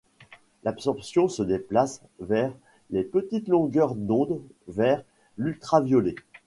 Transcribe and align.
L'absorption 0.63 1.27
se 1.27 1.43
déplace 1.43 2.01
vers 2.19 2.51
les 2.89 3.03
petites 3.03 3.47
longueurs 3.47 3.93
d'onde, 3.93 4.41
vers 4.67 5.03
l'ultraviolet. 5.37 6.15